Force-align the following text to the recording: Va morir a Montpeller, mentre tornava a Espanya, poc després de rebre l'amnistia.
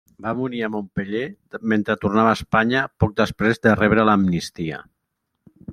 Va 0.25 0.31
morir 0.37 0.61
a 0.67 0.69
Montpeller, 0.75 1.21
mentre 1.73 1.97
tornava 2.05 2.31
a 2.33 2.39
Espanya, 2.39 2.83
poc 3.05 3.15
després 3.23 3.65
de 3.67 3.79
rebre 3.83 4.09
l'amnistia. 4.11 4.83